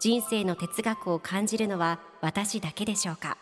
[0.00, 3.36] 人生の哲学を感じるのは私だけでしょうか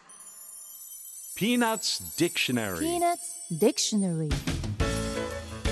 [1.38, 2.78] ？Peanuts Dictionary.
[2.78, 4.28] Peanuts Dictionary.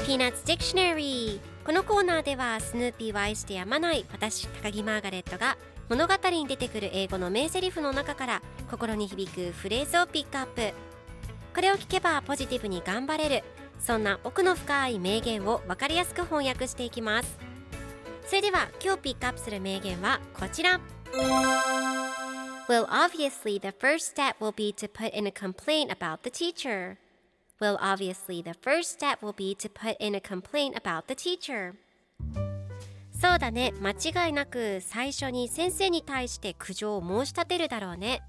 [0.06, 5.56] Peanuts Dictionary.このコーナーではスヌーピーを愛してやまない私高木マーガレットが
[5.88, 10.74] 物語に出てくる英語の名台詞の中から心に響くフレーズをピックアップ。
[11.54, 13.44] これを聞けばポジティブに頑張れる
[13.80, 17.38] そんな奥の深い名言を分かりやすく翻訳していきます
[18.26, 20.80] それでは今日ピックアップする名言はこちら
[22.66, 26.96] Well, obviously, the first step will be to put in a complaint about the teacher.
[27.60, 31.74] Well, obviously, the first step will be to put in a complaint about the teacher.
[33.12, 38.22] そうだね、間違いなく最初に先生に対して苦情を申し立てるだろうね。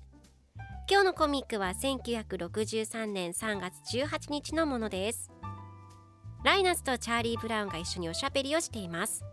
[0.89, 5.31] 今日のコミックは1963年3月18日のものです。
[6.43, 9.23] ライナスとチャーリー・ブラウンが一緒におしゃべりをしています。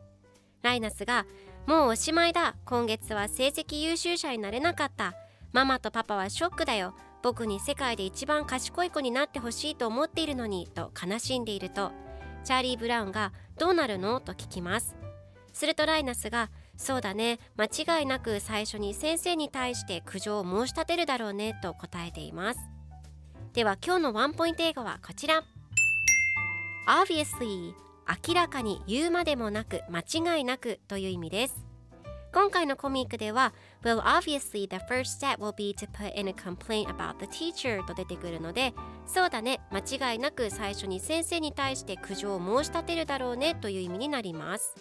[0.62, 1.26] ライナスが
[1.66, 2.56] もうおしまいだ。
[2.64, 5.14] 今月は成績優秀者になれなかった。
[5.52, 6.94] ママとパパはショックだよ。
[7.22, 10.66] 僕に世界で一番賢い子になってほしいと思っているのに。
[10.68, 11.92] と悲しんでいると。
[12.44, 14.20] チャーリー・ブラウンがどうなるの？
[14.20, 14.96] と聞きます。
[15.52, 17.38] するとライナスがそうだね。
[17.56, 21.58] 間違いなく最初に先生に対して苦情を申し立てるだろうね。
[21.62, 22.60] と答えています。
[23.52, 25.44] では今日のワンポイント英語はこちら。
[26.88, 27.74] Obviously
[28.26, 30.00] 明らかに言うまでもなく間
[30.36, 31.72] 違いなくという意味です。
[32.32, 37.84] 今回のコミックでは Well obviously the first step will be to put in a complaint about the teacher
[37.86, 38.72] と出てくるので
[39.06, 44.74] そうだね間違いなく最初に先生に対して苦情を申し立てるだろうねという意味になります。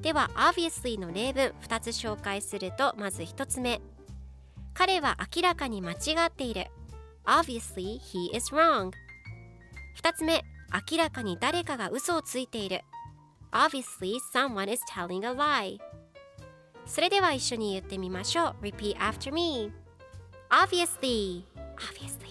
[0.00, 3.80] では obviously の例文2つ紹介するとまず1つ目。
[4.74, 5.96] 彼は明らかに間違
[6.26, 6.66] っている。
[7.24, 8.92] Obviously he is wrong
[10.02, 10.44] 2つ目。
[10.90, 12.82] 明らかに誰かが嘘をついている
[13.52, 15.78] Obviously someone is telling a lie
[16.86, 19.72] それでは一緒に言ってみましょう Repeat after me
[20.50, 21.44] Obviously
[21.76, 22.26] Obviously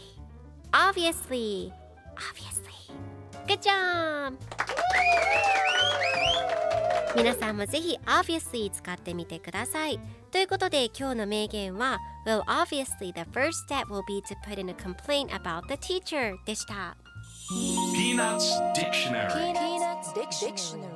[0.71, 1.71] Obviously
[2.15, 2.65] Obviously
[3.47, 4.35] Good job!
[7.15, 9.99] 皆さんもぜひ Obviously 使ってみてください
[10.31, 16.35] ということで今日の名言は Well obviously the first step will be to put in a complaint about the teacher
[16.45, 16.97] でした
[17.47, 19.53] Peanuts Dictionary.
[19.53, 20.94] Peanuts Dictionary